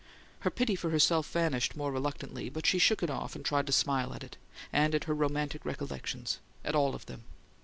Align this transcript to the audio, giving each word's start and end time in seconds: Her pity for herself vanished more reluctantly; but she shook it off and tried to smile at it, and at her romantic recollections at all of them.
Her 0.39 0.49
pity 0.49 0.75
for 0.75 0.89
herself 0.89 1.29
vanished 1.29 1.75
more 1.75 1.91
reluctantly; 1.91 2.49
but 2.49 2.65
she 2.65 2.79
shook 2.79 3.03
it 3.03 3.11
off 3.11 3.35
and 3.35 3.45
tried 3.45 3.67
to 3.67 3.71
smile 3.71 4.15
at 4.15 4.23
it, 4.23 4.35
and 4.73 4.95
at 4.95 5.03
her 5.03 5.13
romantic 5.13 5.63
recollections 5.63 6.39
at 6.65 6.73
all 6.73 6.95
of 6.95 7.05
them. 7.05 7.23